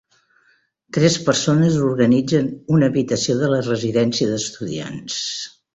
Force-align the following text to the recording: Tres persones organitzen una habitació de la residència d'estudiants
Tres 0.97 1.17
persones 1.27 1.77
organitzen 1.89 2.49
una 2.79 2.91
habitació 2.93 3.39
de 3.45 3.53
la 3.55 3.63
residència 3.73 4.33
d'estudiants 4.35 5.25